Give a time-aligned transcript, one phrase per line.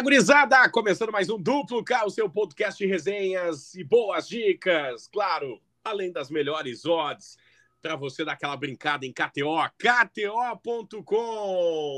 [0.00, 0.66] Fala, gurizada!
[0.70, 5.06] Começando mais um Duplo K, o seu podcast de resenhas e boas dicas.
[5.06, 7.36] Claro, além das melhores odds
[7.82, 11.04] para você dar aquela brincada em KTO, KTO.com.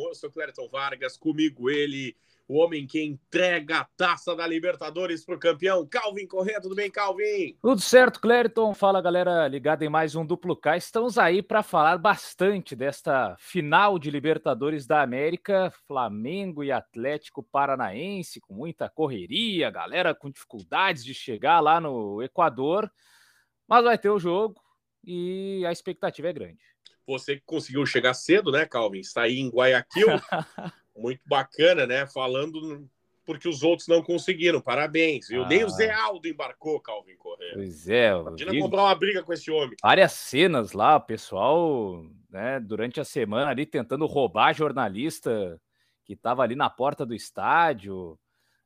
[0.08, 2.16] Eu sou Clériton Vargas, comigo ele,
[2.52, 6.60] o homem que entrega a taça da Libertadores para o campeão, Calvin Corrêa.
[6.60, 7.56] Tudo bem, Calvin?
[7.62, 8.74] Tudo certo, Clériton.
[8.74, 10.76] Fala, galera, ligada em mais um Duplo K.
[10.76, 18.38] Estamos aí para falar bastante desta final de Libertadores da América, Flamengo e Atlético Paranaense,
[18.38, 22.92] com muita correria, galera com dificuldades de chegar lá no Equador,
[23.66, 24.60] mas vai ter o jogo
[25.02, 26.60] e a expectativa é grande.
[27.06, 29.00] Você conseguiu chegar cedo, né, Calvin?
[29.00, 30.06] Está aí em Guayaquil.
[30.96, 32.06] muito bacana, né?
[32.06, 32.88] Falando
[33.24, 34.60] porque os outros não conseguiram.
[34.60, 35.44] Parabéns, viu?
[35.44, 35.48] Ah.
[35.48, 37.54] Nem o Zé Aldo embarcou, Calvin Correia.
[37.54, 38.10] Pois é.
[38.10, 39.76] Imagina comprar uma briga com esse homem.
[39.82, 45.60] Várias cenas lá, o pessoal, né, durante a semana ali tentando roubar jornalista
[46.04, 48.18] que estava ali na porta do estádio.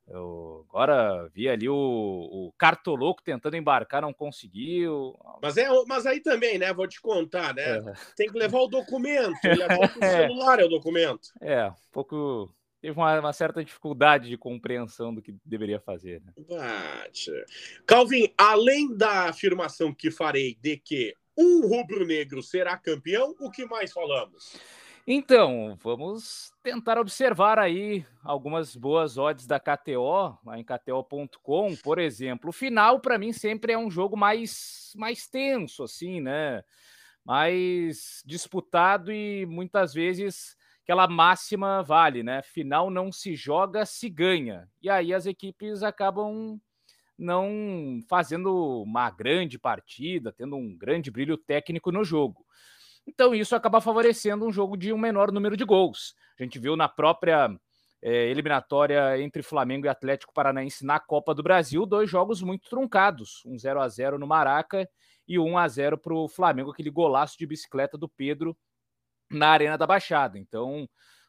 [0.07, 5.17] Eu agora vi ali o, o Cartoloco tentando embarcar, não conseguiu.
[5.41, 6.73] Mas, é, mas aí também, né?
[6.73, 7.77] Vou te contar, né?
[7.77, 7.93] É.
[8.15, 9.37] Tem que levar o documento.
[9.43, 11.29] Levar o celular é o documento.
[11.41, 12.53] É, um pouco.
[12.79, 16.21] Teve uma, uma, certa dificuldade de compreensão do que deveria fazer.
[16.21, 16.31] Né?
[16.47, 17.31] Bate.
[17.85, 23.91] Calvin, além da afirmação que farei de que um rubro-negro será campeão, o que mais
[23.91, 24.55] falamos?
[25.09, 32.49] Então, vamos tentar observar aí algumas boas odds da KTO, lá em KTO.com, por exemplo.
[32.49, 36.61] O final, para mim, sempre é um jogo mais, mais tenso, assim, né?
[37.23, 42.41] Mais disputado e muitas vezes aquela máxima vale, né?
[42.43, 44.69] Final não se joga, se ganha.
[44.81, 46.59] E aí as equipes acabam
[47.17, 52.45] não fazendo uma grande partida, tendo um grande brilho técnico no jogo.
[53.07, 56.13] Então, isso acaba favorecendo um jogo de um menor número de gols.
[56.37, 57.49] A gente viu na própria
[58.01, 63.41] é, eliminatória entre Flamengo e Atlético Paranaense na Copa do Brasil, dois jogos muito truncados,
[63.45, 64.87] um 0 a 0 no Maraca
[65.27, 68.55] e 1 a 0 para o Flamengo, aquele golaço de bicicleta do Pedro
[69.31, 70.37] na Arena da Baixada.
[70.37, 70.87] Então,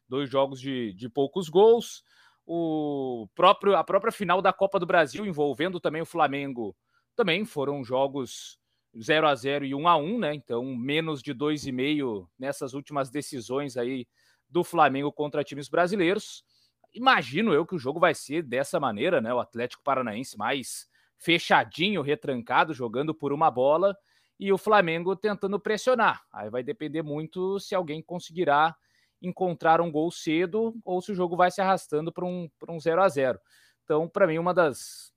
[0.09, 2.03] dois jogos de, de poucos gols.
[2.45, 6.75] O próprio, a própria final da Copa do Brasil, envolvendo também o Flamengo,
[7.15, 8.59] também foram jogos
[9.01, 10.35] 0 a 0 e 1 a 1 né?
[10.35, 14.07] Então, menos de 2,5 nessas últimas decisões aí
[14.49, 16.45] do Flamengo contra times brasileiros.
[16.93, 19.33] Imagino eu que o jogo vai ser dessa maneira, né?
[19.33, 20.89] O Atlético Paranaense mais
[21.19, 23.97] fechadinho, retrancado, jogando por uma bola
[24.39, 26.23] e o Flamengo tentando pressionar.
[26.33, 28.75] Aí vai depender muito se alguém conseguirá
[29.21, 33.03] encontrar um gol cedo ou se o jogo vai se arrastando para um, um 0
[33.03, 33.39] a 0
[33.83, 35.13] Então, para mim, uma das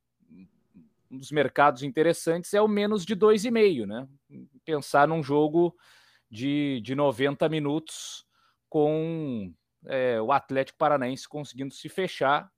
[1.11, 4.07] um dos mercados interessantes é o menos de 2,5, né?
[4.63, 5.75] Pensar num jogo
[6.29, 8.25] de, de 90 minutos
[8.69, 9.53] com
[9.85, 12.49] é, o Atlético Paranaense conseguindo se fechar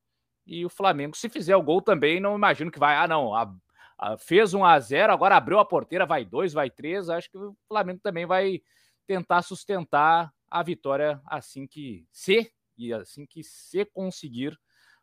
[0.46, 3.52] e o Flamengo, se fizer o gol também, não imagino que vai, ah, não, a,
[3.98, 7.38] a, fez 1 a 0 agora abriu a porteira, vai 2, vai 3, acho que
[7.38, 8.62] o Flamengo também vai
[9.08, 14.60] tentar sustentar a vitória assim que se e assim que se conseguir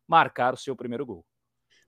[0.07, 1.25] marcar o seu primeiro gol.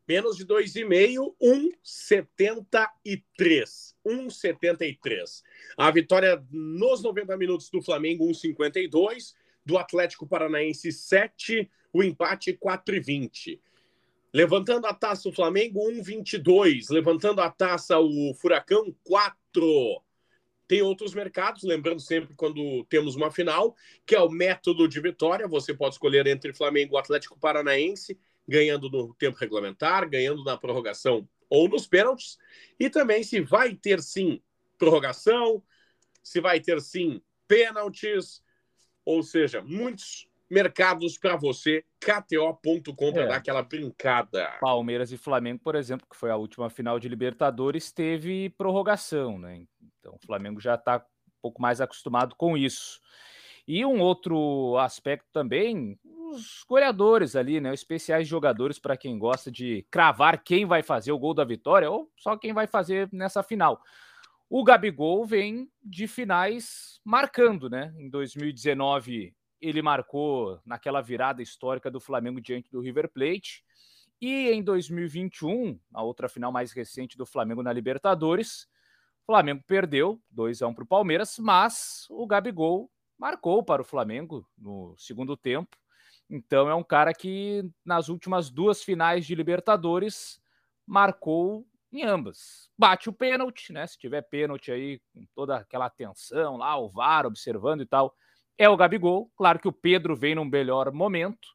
[0.07, 3.95] Menos de 2,5, 1,73.
[4.05, 5.43] 1,73.
[5.77, 9.35] A vitória nos 90 minutos do Flamengo, 1,52.
[9.65, 11.71] Do Atlético Paranaense, 7.
[11.93, 13.61] O empate, 4,20.
[14.35, 16.91] Levantando a taça o Flamengo, 1,22.
[16.91, 20.03] Levantando a taça o Furacão, 4.
[20.67, 23.77] Tem outros mercados, lembrando sempre quando temos uma final,
[24.07, 25.47] que é o método de vitória.
[25.47, 31.29] Você pode escolher entre Flamengo e Atlético Paranaense ganhando no tempo regulamentar, ganhando na prorrogação
[31.49, 32.39] ou nos pênaltis,
[32.81, 34.43] e também se vai ter sim
[34.79, 35.63] prorrogação,
[36.23, 38.43] se vai ter sim pênaltis,
[39.05, 43.27] ou seja, muitos mercados para você, kto.com para é.
[43.27, 44.59] dar aquela brincada.
[44.61, 49.65] Palmeiras e Flamengo, por exemplo, que foi a última final de Libertadores, teve prorrogação, né?
[49.99, 53.01] Então o Flamengo já está um pouco mais acostumado com isso.
[53.67, 55.99] E um outro aspecto também,
[56.33, 57.71] os goleadores ali, né?
[57.71, 61.91] Os especiais jogadores para quem gosta de cravar quem vai fazer o gol da vitória
[61.91, 63.81] ou só quem vai fazer nessa final.
[64.49, 67.95] O Gabigol vem de finais marcando, né?
[67.97, 73.65] Em 2019 ele marcou naquela virada histórica do Flamengo diante do River Plate.
[74.21, 78.69] E em 2021, a outra final mais recente do Flamengo na Libertadores,
[79.23, 83.85] o Flamengo perdeu 2 a 1 para o Palmeiras, mas o Gabigol marcou para o
[83.85, 85.77] Flamengo no segundo tempo.
[86.35, 90.41] Então é um cara que nas últimas duas finais de Libertadores
[90.87, 92.71] marcou em ambas.
[92.77, 93.87] Bate o pênalti, né?
[93.87, 98.17] Se tiver pênalti aí com toda aquela atenção lá, o VAR observando e tal,
[98.57, 99.31] é o Gabigol.
[99.37, 101.49] Claro que o Pedro vem num melhor momento,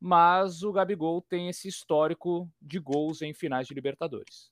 [0.00, 4.50] mas o Gabigol tem esse histórico de gols em finais de Libertadores.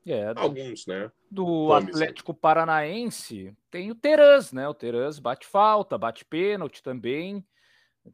[0.05, 1.11] É, Alguns, né?
[1.29, 4.67] Do Atlético Paranaense, tem o Terãs, né?
[4.67, 7.45] O Terãs bate falta, bate pênalti também.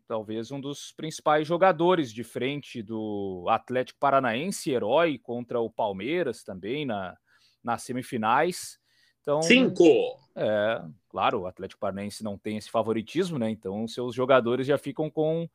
[0.05, 6.85] Talvez um dos principais jogadores de frente do Atlético Paranaense, herói contra o Palmeiras também
[6.85, 7.17] na,
[7.63, 8.77] nas semifinais.
[9.27, 9.83] Então, Cinco!
[10.33, 13.49] É, claro, o Atlético Paranaense não tem esse favoritismo, né?
[13.49, 15.49] Então, seus jogadores já ficam com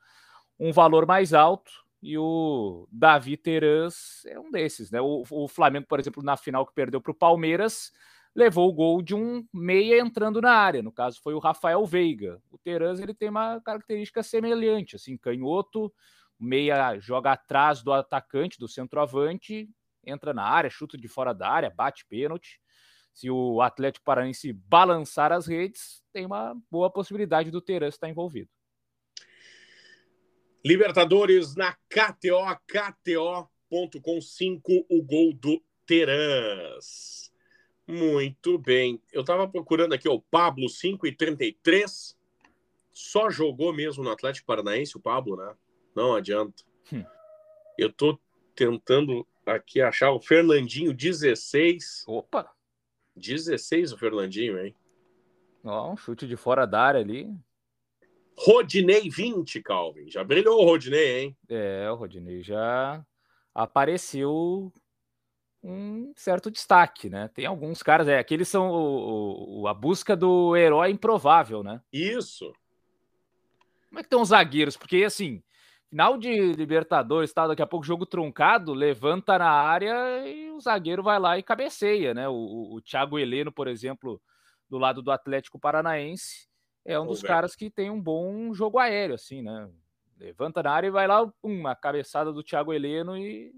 [0.60, 1.72] um valor mais alto
[2.02, 5.00] e o Davi Terãs é um desses, né?
[5.00, 7.90] O, o Flamengo, por exemplo, na final que perdeu para o Palmeiras,
[8.36, 10.82] levou o gol de um meia entrando na área.
[10.82, 12.42] No caso, foi o Rafael Veiga.
[12.50, 15.90] O Terãs ele tem uma característica semelhante, assim, canhoto,
[16.38, 19.66] meia joga atrás do atacante, do centroavante,
[20.04, 22.60] entra na área, chuta de fora da área, bate pênalti.
[23.12, 28.49] Se o Atlético Paranaense balançar as redes, tem uma boa possibilidade do Terãs estar envolvido.
[30.64, 37.32] Libertadores na KTO, KTO.com 5, o gol do Terãs.
[37.87, 39.03] Muito bem.
[39.12, 42.17] Eu estava procurando aqui o Pablo 5 e 33.
[42.93, 45.55] Só jogou mesmo no Atlético Paranaense o Pablo, né?
[45.94, 46.62] Não adianta.
[46.93, 47.05] Hum.
[47.76, 48.20] Eu estou
[48.55, 52.05] tentando aqui achar o Fernandinho 16.
[52.06, 52.50] Opa!
[53.17, 54.75] 16 o Fernandinho, hein?
[55.64, 57.31] Ó, um chute de fora da área ali.
[58.37, 60.11] Rodinei 20, Calvin.
[60.11, 61.37] Já brilhou o Rodinei, hein?
[61.49, 63.05] É, o Rodinei já
[63.55, 64.73] apareceu
[65.62, 67.29] um certo destaque, né?
[67.29, 71.81] Tem alguns caras, é, aqueles são o, o, a busca do herói improvável, né?
[71.93, 72.53] Isso.
[73.88, 74.76] Como é que estão os zagueiros?
[74.76, 75.43] Porque, assim,
[75.93, 81.03] final de Libertadores, tá, daqui a pouco jogo truncado, levanta na área e o zagueiro
[81.03, 82.27] vai lá e cabeceia, né?
[82.31, 84.19] O, o, Thiago Heleno, por exemplo,
[84.71, 86.49] do lado do Atlético Paranaense,
[86.83, 89.69] é um dos caras que tem um bom jogo aéreo, assim, né?
[90.19, 93.53] Levanta na área e vai lá, uma cabeçada do Thiago Heleno e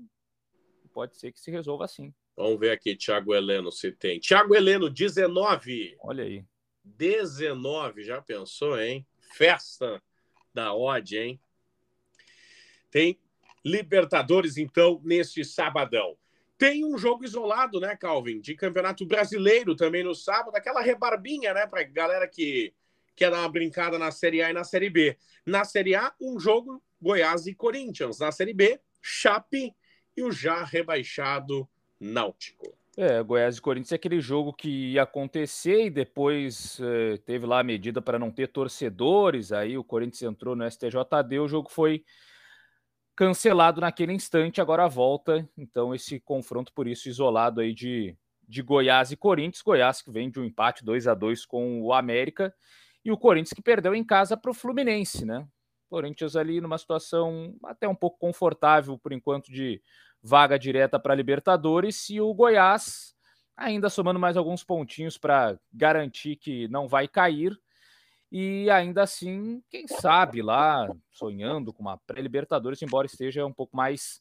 [0.92, 2.12] pode ser que se resolva assim.
[2.36, 4.18] Vamos ver aqui, Thiago Heleno, se tem.
[4.18, 5.96] Thiago Heleno, 19.
[6.00, 6.44] Olha aí.
[6.82, 9.06] 19, já pensou, hein?
[9.20, 10.02] Festa
[10.52, 11.40] da odd, hein?
[12.94, 13.18] Tem
[13.64, 16.16] Libertadores, então, neste sabadão.
[16.56, 18.40] Tem um jogo isolado, né, Calvin?
[18.40, 22.72] De Campeonato Brasileiro também no sábado, aquela rebarbinha, né, pra galera que
[23.16, 25.16] quer dar uma brincada na Série A e na Série B.
[25.44, 28.20] Na Série A, um jogo Goiás e Corinthians.
[28.20, 29.74] Na Série B, Chape
[30.16, 31.68] e o já rebaixado
[31.98, 32.72] Náutico.
[32.96, 37.58] É, Goiás e Corinthians é aquele jogo que ia acontecer e depois é, teve lá
[37.58, 39.50] a medida para não ter torcedores.
[39.50, 42.04] Aí o Corinthians entrou no STJD, o jogo foi
[43.16, 45.48] cancelado naquele instante, agora volta.
[45.56, 48.16] Então, esse confronto, por isso, isolado aí de,
[48.48, 49.62] de Goiás e Corinthians.
[49.62, 52.54] Goiás que vem de um empate 2 a 2 com o América
[53.04, 55.46] e o Corinthians que perdeu em casa para o Fluminense, né?
[55.88, 59.80] Corinthians ali numa situação até um pouco confortável por enquanto de
[60.22, 63.14] vaga direta para Libertadores e o Goiás
[63.56, 67.56] ainda somando mais alguns pontinhos para garantir que não vai cair
[68.30, 74.20] e ainda assim, quem sabe lá sonhando com uma pré-Libertadores, embora esteja um pouco mais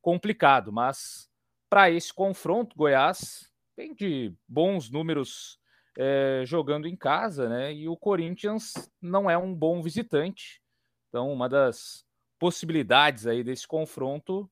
[0.00, 1.28] complicado, mas
[1.68, 5.58] para esse confronto Goiás tem de bons números
[5.96, 7.72] é, jogando em casa, né?
[7.72, 10.62] E o Corinthians não é um bom visitante.
[11.08, 12.04] Então, uma das
[12.38, 14.50] possibilidades aí desse confronto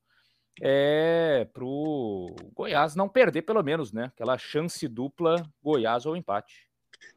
[0.60, 4.04] é para o Goiás não perder, pelo menos, né?
[4.06, 6.67] Aquela chance dupla Goiás ou empate.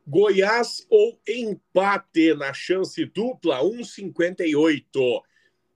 [0.06, 5.22] Goiás ou empate na chance dupla, 1,58.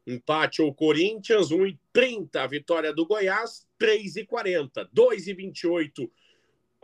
[0.08, 2.48] Empate ou Corinthians, 1,30.
[2.50, 4.90] Vitória do Goiás, 3,40.
[4.94, 6.10] 2,28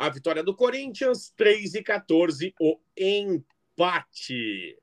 [0.01, 4.75] a vitória do Corinthians, 3 e 14 o empate.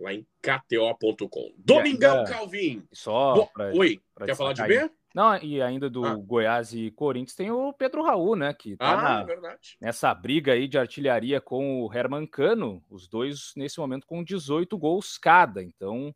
[0.00, 1.52] Lá em KTO.com.
[1.58, 2.82] Domingão, é, Calvin.
[2.90, 3.44] Só.
[3.52, 4.90] Pra, Oi, pra quer falar de B?
[5.14, 6.16] Não, e ainda do ah.
[6.16, 8.52] Goiás e Corinthians tem o Pedro Raul, né?
[8.52, 13.52] Que tá ah, na, nessa briga aí de artilharia com o Herman Cano, os dois
[13.56, 15.62] nesse momento com 18 gols cada.
[15.62, 16.12] Então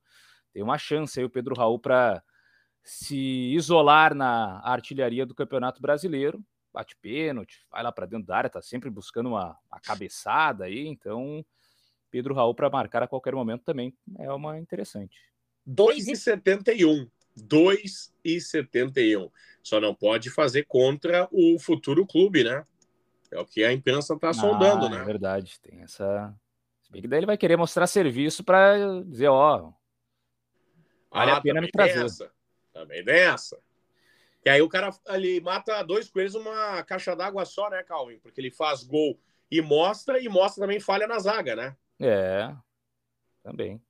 [0.52, 2.20] tem uma chance aí o Pedro Raul para
[2.82, 8.50] se isolar na artilharia do Campeonato Brasileiro bate pênalti, vai lá para dentro da área,
[8.50, 11.44] tá sempre buscando uma, uma cabeçada aí, então
[12.10, 15.18] Pedro Raul para marcar a qualquer momento também é uma interessante.
[15.66, 17.10] 2,71.
[17.42, 19.30] 2,71.
[19.62, 22.64] Só não pode fazer contra o futuro clube, né?
[23.30, 25.00] É o que a imprensa está ah, sondando, né?
[25.00, 26.34] É verdade, tem essa
[26.82, 29.70] Se bem que daí ele vai querer mostrar serviço para dizer, ó,
[31.10, 32.02] vale ah, a pena me trazer.
[32.02, 32.30] Dessa.
[32.72, 33.58] Também dessa.
[34.44, 38.18] E aí o cara ali mata dois coelhos numa caixa d'água só, né, Calvin?
[38.20, 41.76] Porque ele faz gol e mostra, e mostra também falha na zaga, né?
[42.00, 42.54] É,
[43.42, 43.82] também.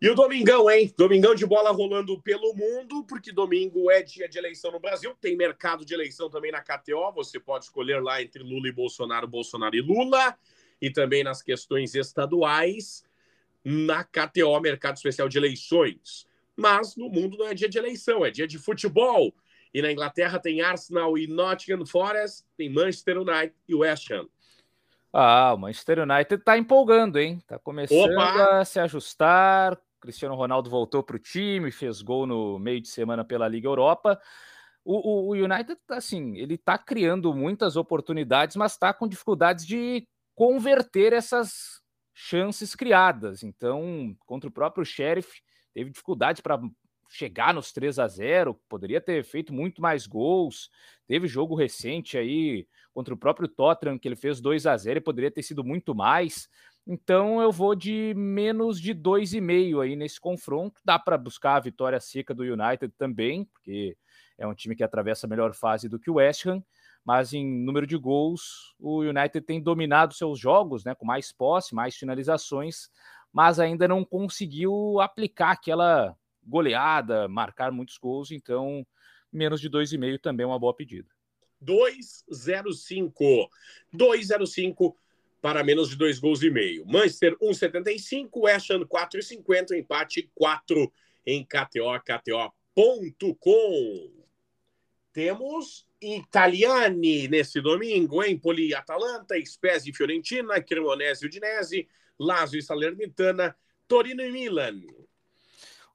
[0.00, 0.92] E o domingão, hein?
[0.96, 5.16] Domingão de bola rolando pelo mundo, porque domingo é dia de eleição no Brasil.
[5.18, 7.12] Tem mercado de eleição também na KTO.
[7.14, 10.36] Você pode escolher lá entre Lula e Bolsonaro, Bolsonaro e Lula.
[10.82, 13.02] E também nas questões estaduais,
[13.64, 16.26] na KTO, Mercado Especial de Eleições.
[16.54, 19.34] Mas no mundo não é dia de eleição, é dia de futebol.
[19.72, 24.28] E na Inglaterra tem Arsenal e Nottingham Forest, tem Manchester United e West Ham.
[25.12, 27.42] Ah, o Manchester United tá empolgando, hein?
[27.46, 28.60] Tá começando Opa!
[28.60, 33.24] a se ajustar, Cristiano Ronaldo voltou para o time, fez gol no meio de semana
[33.24, 34.20] pela Liga Europa.
[34.84, 40.06] O, o, o United, assim, ele está criando muitas oportunidades, mas está com dificuldades de
[40.34, 41.82] converter essas
[42.14, 43.42] chances criadas.
[43.42, 45.42] Então, contra o próprio Sheriff,
[45.74, 46.60] teve dificuldade para
[47.08, 50.70] chegar nos 3 a 0 poderia ter feito muito mais gols.
[51.06, 55.02] Teve jogo recente aí contra o próprio Tottenham, que ele fez 2 a 0 e
[55.02, 56.48] poderia ter sido muito mais.
[56.86, 60.80] Então eu vou de menos de 2,5 aí nesse confronto.
[60.84, 63.96] Dá para buscar a vitória seca do United também, porque
[64.38, 66.62] é um time que atravessa a melhor fase do que o West Ham,
[67.04, 71.74] mas em número de gols, o United tem dominado seus jogos, né, com mais posse,
[71.74, 72.88] mais finalizações,
[73.32, 78.86] mas ainda não conseguiu aplicar aquela goleada, marcar muitos gols, então
[79.32, 81.08] menos de 2,5 também é uma boa pedida.
[81.60, 83.48] 2,05.
[83.92, 84.94] 2,05
[85.46, 86.84] para menos de dois gols e meio.
[86.84, 90.92] Manchester 1,75, West Ham 4,50, empate 4
[91.24, 93.44] em KTO, KTO.com.
[95.12, 101.88] Temos Italiani nesse domingo, Empoli Atalanta, Spezia e Fiorentina, Cremonese e Udinese,
[102.18, 104.80] Lazio e Salernitana, Torino e Milan.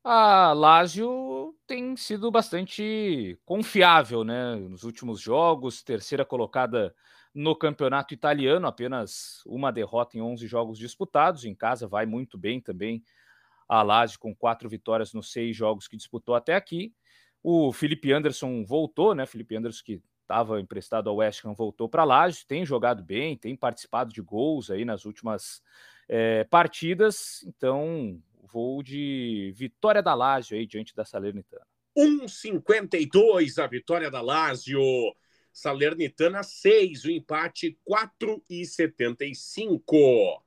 [0.01, 4.55] A Lazio tem sido bastante confiável, né?
[4.55, 6.95] Nos últimos jogos, terceira colocada
[7.33, 11.45] no campeonato italiano, apenas uma derrota em 11 jogos disputados.
[11.45, 13.03] Em casa vai muito bem também
[13.67, 16.93] a Lazio com quatro vitórias nos seis jogos que disputou até aqui.
[17.41, 19.25] O Felipe Anderson voltou, né?
[19.25, 23.37] Felipe Anderson que estava emprestado ao West Ham voltou para a Lazio, tem jogado bem,
[23.37, 25.61] tem participado de gols aí nas últimas
[26.07, 27.43] é, partidas.
[27.45, 31.65] Então vou de vitória da Lazio aí diante da Salernitana.
[31.97, 34.81] 1,52 a vitória da Lazio.
[35.51, 40.41] Salernitana 6, o empate 4,75.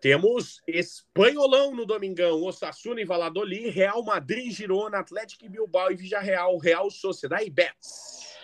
[0.00, 6.90] Temos Espanholão no Domingão, Osasuna e Valladolid, Real Madrid, Girona, Atlético Bilbao e Villarreal, Real
[6.90, 8.36] Sociedade e Betis.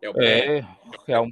[0.00, 0.60] É, o é
[1.06, 1.28] Real,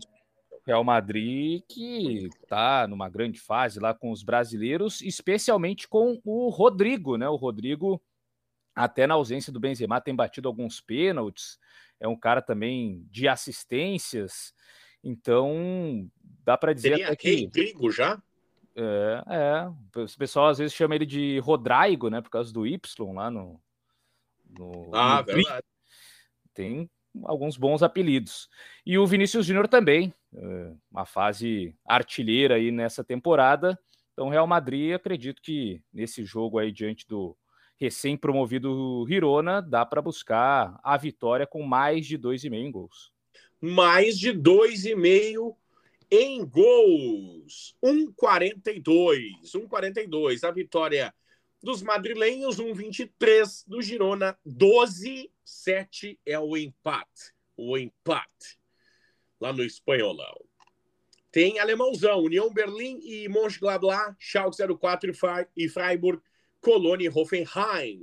[0.66, 7.16] Real Madrid que está numa grande fase lá com os brasileiros, especialmente com o Rodrigo,
[7.16, 7.28] né?
[7.28, 8.02] O Rodrigo,
[8.74, 11.56] até na ausência do Benzema, tem batido alguns pênaltis,
[12.00, 14.54] é um cara também de assistências,
[15.02, 16.10] então
[16.44, 18.20] dá para dizer Seria que Rodrigo já?
[18.74, 23.12] É, é, o pessoal às vezes chama ele de Rodrigo, né, por causa do Y
[23.14, 23.60] lá no,
[24.50, 25.66] no Ah, no verdade.
[26.52, 26.90] Tem
[27.24, 28.48] alguns bons apelidos.
[28.84, 33.78] E o Vinícius Júnior também, é, uma fase artilheira aí nessa temporada.
[34.12, 37.36] Então, Real Madrid, acredito que nesse jogo aí diante do
[37.78, 43.12] recém-promovido Hirona, dá para buscar a vitória com mais de 2,5 em gols.
[43.60, 45.56] Mais de 2,5
[46.10, 47.76] em gols.
[47.82, 49.52] 1,42.
[49.54, 50.44] 1,42.
[50.44, 51.14] A vitória
[51.62, 53.64] dos madrilenhos, 1,23.
[53.66, 55.30] Do Girona, 12.
[55.44, 57.32] 7 é o empate.
[57.56, 58.58] O empate.
[59.40, 60.36] Lá no espanholão.
[61.30, 65.12] Tem alemãozão, União Berlim e Mönchengladbach, Schalke 04
[65.54, 66.22] e Freiburg
[66.66, 68.02] Colônia Hoffenheim.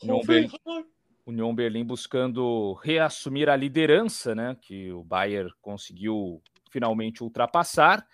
[0.00, 0.48] União, Hoffenheim.
[0.48, 0.86] Berlim,
[1.26, 4.56] União Berlim buscando reassumir a liderança, né?
[4.62, 8.06] Que o Bayern conseguiu finalmente ultrapassar.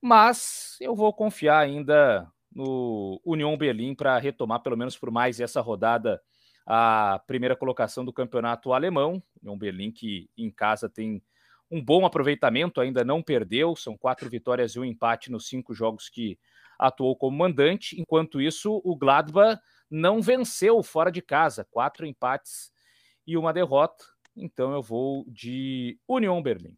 [0.00, 5.60] Mas eu vou confiar ainda no União Berlim para retomar, pelo menos por mais essa
[5.60, 6.22] rodada,
[6.64, 9.20] a primeira colocação do campeonato alemão.
[9.42, 11.20] União Berlim que em casa tem
[11.70, 16.08] um bom aproveitamento, ainda não perdeu, são quatro vitórias e um empate nos cinco jogos
[16.08, 16.38] que
[16.78, 18.00] atuou como mandante.
[18.00, 22.70] Enquanto isso, o Gladbach não venceu fora de casa, quatro empates
[23.26, 24.04] e uma derrota.
[24.36, 26.76] Então eu vou de Union Berlim.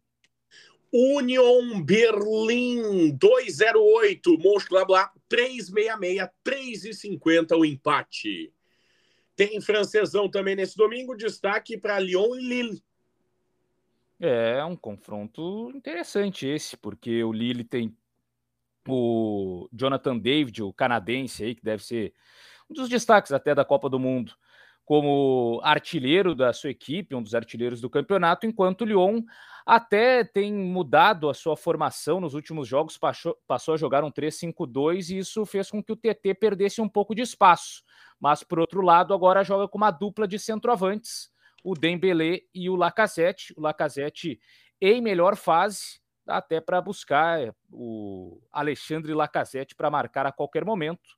[0.91, 8.51] Union Berlim 208, Mönchengladbach 366, 3,50 o empate.
[9.35, 12.83] Tem francesão também nesse domingo, destaque para Lyon e Lille.
[14.19, 17.95] É um confronto interessante esse, porque o Lille tem
[18.87, 22.13] o Jonathan David, o canadense aí, que deve ser
[22.69, 24.33] um dos destaques até da Copa do Mundo,
[24.83, 29.21] como artilheiro da sua equipe, um dos artilheiros do campeonato, enquanto o Lyon
[29.65, 35.11] até tem mudado a sua formação nos últimos jogos, passou, passou a jogar um 3-5-2
[35.11, 37.83] e isso fez com que o TT perdesse um pouco de espaço.
[38.19, 41.29] Mas, por outro lado, agora joga com uma dupla de centroavantes,
[41.63, 43.53] o Dembélé e o Lacazette.
[43.57, 44.39] O Lacazette
[44.81, 51.17] em melhor fase, até para buscar o Alexandre Lacazette para marcar a qualquer momento.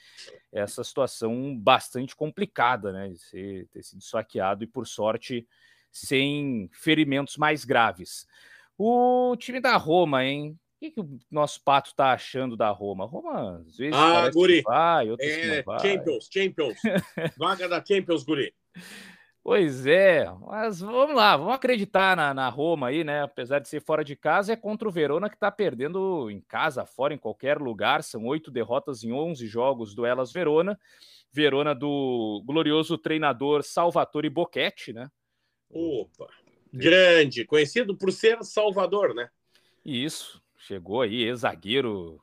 [0.52, 3.10] essa situação bastante complicada, né?
[3.10, 5.48] De ser, ter sido saqueado e, por sorte,
[5.92, 8.28] sem ferimentos mais graves.
[8.76, 10.58] O time da Roma, hein?
[10.76, 13.06] O que, que o nosso pato tá achando da Roma?
[13.06, 14.62] Roma, às vezes, ah, guri.
[14.62, 16.78] vai, outras é, Champions, Champions.
[17.38, 18.52] Vaga da Champions, guri.
[19.48, 23.24] Pois é, mas vamos lá, vamos acreditar na, na, Roma aí, né?
[23.24, 26.86] Apesar de ser fora de casa, é contra o Verona que tá perdendo em casa,
[26.86, 28.04] fora, em qualquer lugar.
[28.04, 30.78] São oito derrotas em onze jogos do Elas Verona.
[31.32, 35.10] Verona do glorioso treinador Salvatore Bocchetti, né?
[35.70, 36.28] Opa!
[36.74, 39.30] Grande, conhecido por ser Salvador, né?
[39.86, 42.22] Isso, chegou aí, ex-zagueiro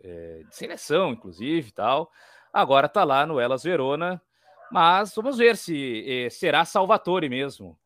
[0.00, 2.08] é, de seleção, inclusive tal.
[2.52, 4.22] Agora tá lá no Elas Verona,
[4.70, 7.78] mas vamos ver se é, será Salvatore mesmo.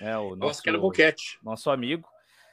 [0.00, 1.38] É, o nosso, Boquete.
[1.42, 2.08] Nosso amigo.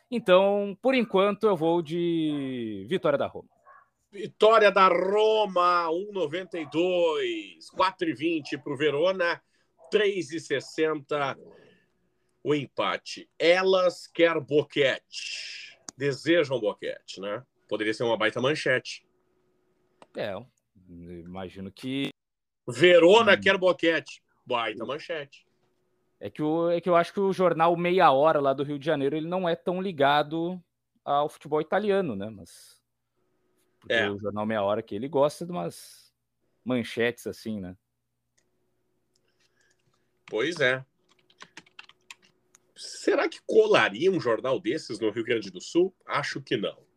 [0.10, 3.50] Então, por enquanto, eu vou de Vitória da Roma.
[4.12, 6.70] Vitória da Roma, 1,92.
[7.76, 9.42] 4,20 para o Verona,
[9.94, 11.38] 3,60
[12.44, 13.30] o empate.
[13.38, 15.78] Elas quer boquete.
[15.98, 17.44] Desejam boquete, né?
[17.68, 19.06] Poderia ser uma baita manchete.
[20.16, 20.34] É,
[20.88, 22.10] imagino que.
[22.72, 23.42] Verona hum.
[23.42, 24.24] quer boquete.
[24.46, 25.46] Baita manchete.
[26.20, 28.78] É que, o, é que eu acho que o jornal Meia Hora lá do Rio
[28.78, 30.62] de Janeiro ele não é tão ligado
[31.04, 32.30] ao futebol italiano, né?
[32.30, 32.80] Mas.
[33.88, 34.10] É.
[34.10, 36.14] o jornal Meia Hora que ele gosta de umas
[36.66, 37.76] manchetes assim, né?
[40.26, 40.84] Pois é.
[42.76, 45.94] Será que colaria um jornal desses no Rio Grande do Sul?
[46.06, 46.89] Acho que não.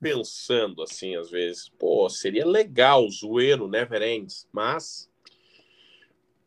[0.00, 5.10] Pensando assim, às vezes, pô, seria legal, zoeiro, never ends, mas.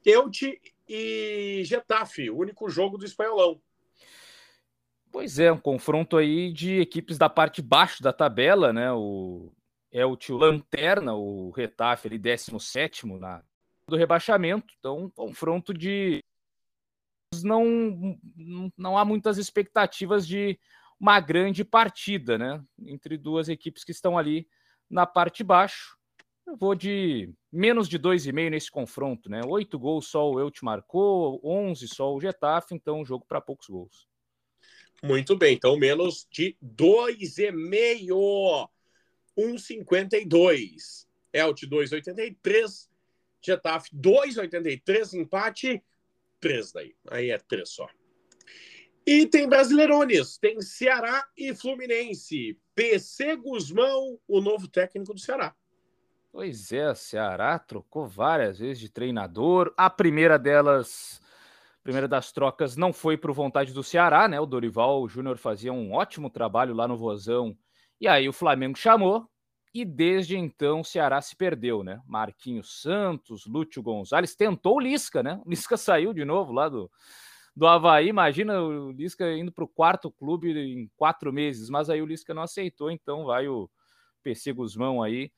[0.06, 3.62] Elche e Getafe, o único jogo do espanholão.
[5.12, 8.92] Pois é, um confronto aí de equipes da parte baixo da tabela, né?
[8.94, 9.52] O
[9.92, 13.44] Elche, o Lanterna, o Retafe ali 17 na
[13.88, 14.74] do rebaixamento.
[14.78, 16.24] Então, um confronto de
[17.44, 18.18] não,
[18.78, 20.60] não há muitas expectativas de
[21.00, 22.64] uma grande partida, né?
[22.86, 24.48] Entre duas equipes que estão ali
[24.90, 25.98] na parte de baixo.
[26.46, 29.42] Eu vou de menos de dois e meio nesse confronto, né?
[29.46, 34.08] Oito gols só o Elche marcou, onze só o Getafe, então jogo para poucos gols.
[35.04, 38.68] Muito bem, então menos de dois e meio,
[39.38, 41.06] 1,52.
[41.32, 42.90] Elche 2,83,
[43.42, 45.84] Getafe 2,83, empate
[46.40, 46.96] 3 daí.
[47.12, 47.88] Aí é 3 só.
[49.10, 52.60] E tem Brasileirones, tem Ceará e Fluminense.
[52.76, 55.56] PC Guzmão, o novo técnico do Ceará.
[56.30, 59.74] Pois é, Ceará trocou várias vezes de treinador.
[59.78, 61.22] A primeira delas,
[61.80, 64.42] a primeira das trocas, não foi por vontade do Ceará, né?
[64.42, 67.58] O Dorival Júnior fazia um ótimo trabalho lá no Vozão.
[68.02, 69.26] E aí o Flamengo chamou,
[69.74, 72.02] e desde então o Ceará se perdeu, né?
[72.06, 75.42] Marquinhos Santos, Lúcio Gonzalez, tentou o Lisca, né?
[75.46, 76.92] O Lisca saiu de novo lá do,
[77.58, 82.00] do Havaí, imagina o Lisca indo para o quarto clube em quatro meses, mas aí
[82.00, 83.68] o Lisca não aceitou, então vai o
[84.22, 85.32] PC Guzmão aí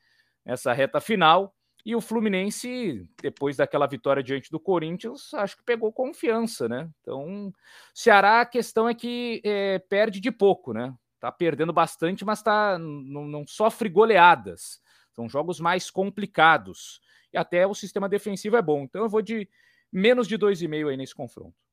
[0.45, 1.55] nessa reta final.
[1.85, 6.89] E o Fluminense, depois daquela vitória diante do Corinthians, acho que pegou confiança, né?
[6.99, 7.53] Então,
[7.93, 10.93] Ceará, a questão é que é, perde de pouco, né?
[11.21, 14.81] Tá perdendo bastante, mas tá, não, não sofre goleadas.
[15.13, 16.99] São jogos mais complicados.
[17.31, 18.83] E até o sistema defensivo é bom.
[18.83, 19.47] Então eu vou de
[19.89, 21.68] menos de 2,5 aí nesse confronto.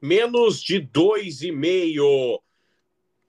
[0.00, 2.42] Menos de 2,5.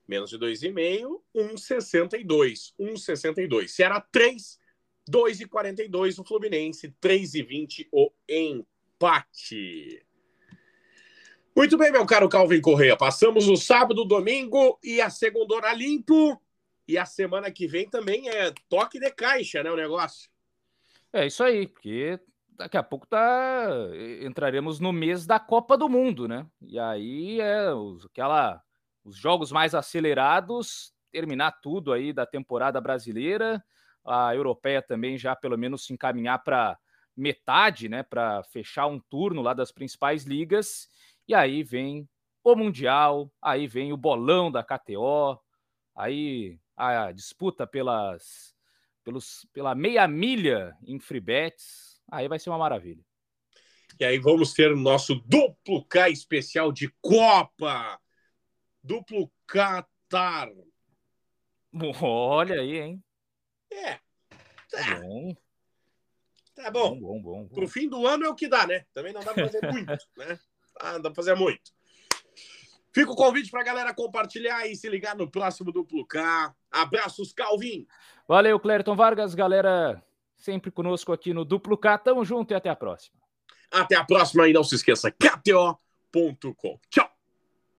[0.06, 2.72] Menos de 2,5, 1,62.
[2.78, 3.68] 1,62.
[3.68, 4.58] Ceará 3,
[5.08, 10.02] 2,42 o Fluminense, 3,20 o empate.
[11.56, 12.96] Muito bem, meu caro Calvin Correia.
[12.96, 16.40] Passamos o sábado, domingo e a segunda limpo.
[16.86, 19.70] E a semana que vem também é toque de caixa, né?
[19.70, 20.30] O negócio.
[21.12, 22.18] É isso aí, porque
[22.58, 23.68] daqui a pouco tá
[24.20, 26.44] entraremos no mês da Copa do Mundo, né?
[26.60, 28.60] E aí é os, aquela
[29.04, 33.64] os jogos mais acelerados, terminar tudo aí da temporada brasileira,
[34.04, 36.76] a europeia também já pelo menos se encaminhar para
[37.16, 40.88] metade, né, para fechar um turno lá das principais ligas.
[41.26, 42.08] E aí vem
[42.44, 45.38] o Mundial, aí vem o bolão da KTO,
[45.94, 48.54] aí a disputa pelas,
[49.02, 53.04] pelos, pela meia milha em free bets, aí vai ser uma maravilha.
[53.98, 58.00] E aí vamos ter o nosso duplo K especial de Copa.
[58.82, 60.50] Duplo Qatar.
[62.00, 63.04] Olha aí, hein?
[63.72, 63.94] É.
[64.70, 65.36] Tá, tá bom.
[66.54, 66.90] Tá bom.
[66.90, 67.48] bom, bom, bom, bom.
[67.48, 68.84] Pro fim do ano é o que dá, né?
[68.92, 70.38] Também não dá pra fazer muito, né?
[70.80, 71.72] Ah, dá pra fazer muito.
[72.92, 76.54] Fica o convite pra galera compartilhar e se ligar no próximo Duplo K.
[76.70, 77.86] Abraços, Calvin.
[78.26, 79.34] Valeu, Clériton Vargas.
[79.34, 80.02] Galera,
[80.38, 81.98] sempre conosco aqui no Duplo K.
[81.98, 83.18] Tamo junto e até a próxima.
[83.70, 86.80] Até a próxima e não se esqueça, KTO.com.
[86.88, 87.17] Tchau.